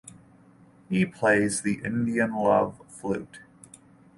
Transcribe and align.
He 0.89 1.05
plays 1.05 1.61
the 1.61 1.75
Indian 1.85 2.33
Love 2.33 2.81
Flute. 2.87 3.41